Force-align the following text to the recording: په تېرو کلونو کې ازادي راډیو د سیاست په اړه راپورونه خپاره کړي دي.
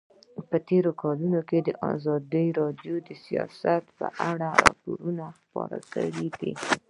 په 0.49 0.57
تېرو 0.69 0.91
کلونو 1.01 1.39
کې 1.49 1.57
ازادي 1.93 2.47
راډیو 2.59 2.95
د 3.07 3.09
سیاست 3.25 3.83
په 3.97 4.07
اړه 4.29 4.49
راپورونه 4.63 5.25
خپاره 5.39 5.77
کړي 5.93 6.27
دي. 6.39 6.51